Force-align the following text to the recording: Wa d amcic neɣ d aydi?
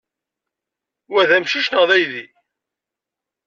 Wa 1.11 1.21
d 1.29 1.31
amcic 1.37 1.67
neɣ 1.69 1.83
d 1.89 1.91
aydi? 1.95 2.25